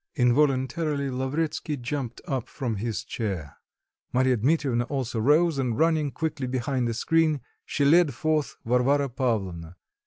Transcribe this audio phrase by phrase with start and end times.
[0.15, 3.57] Involuntarily Lavretsky jumped up from his chair;
[4.11, 9.75] Marya Dmitrievna also rose and running quickly behind a screen, she led forth Varvara Pavlovna.